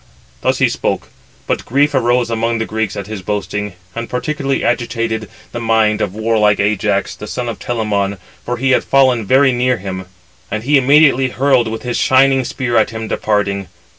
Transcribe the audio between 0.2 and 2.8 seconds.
Thus he spoke, but grief arose among the